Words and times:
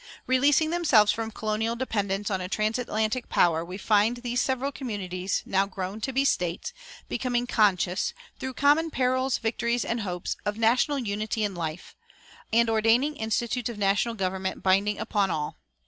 Releasing 0.25 0.71
themselves 0.71 1.11
from 1.11 1.29
colonial 1.29 1.75
dependence 1.75 2.31
on 2.31 2.41
a 2.41 2.49
transatlantic 2.49 3.29
power, 3.29 3.63
we 3.63 3.77
find 3.77 4.17
these 4.17 4.41
several 4.41 4.71
communities, 4.71 5.43
now 5.45 5.67
grown 5.67 6.01
to 6.01 6.11
be 6.11 6.25
States, 6.25 6.73
becoming 7.07 7.45
conscious, 7.45 8.11
through 8.39 8.55
common 8.55 8.89
perils, 8.89 9.37
victories, 9.37 9.85
and 9.85 9.99
hopes, 10.01 10.37
of 10.43 10.57
national 10.57 10.97
unity 10.97 11.43
and 11.43 11.53
life, 11.55 11.95
and 12.51 12.67
ordaining 12.67 13.15
institutes 13.15 13.69
of 13.69 13.77
national 13.77 14.15
government 14.15 14.63
binding 14.63 14.97
upon 14.97 15.29
all. 15.29 15.57